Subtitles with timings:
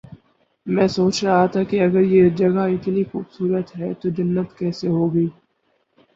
[0.67, 4.87] میں سوچ رہا تھا کہ اگر یہ جگہ اتنی خوب صورت ہے تو جنت کیسی
[4.89, 5.27] ہو گی